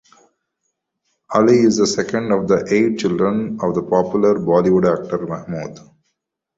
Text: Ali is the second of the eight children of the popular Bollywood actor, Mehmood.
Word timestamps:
Ali 1.31 1.57
is 1.59 1.77
the 1.77 1.85
second 1.85 2.31
of 2.31 2.47
the 2.47 2.65
eight 2.73 2.97
children 2.97 3.59
of 3.61 3.75
the 3.75 3.83
popular 3.83 4.33
Bollywood 4.39 4.91
actor, 4.91 5.19
Mehmood. 5.19 5.77